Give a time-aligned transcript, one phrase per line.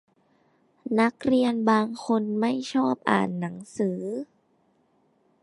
[0.99, 3.99] นักเรียนบางคนไม่ชอบอ่านหนังสือ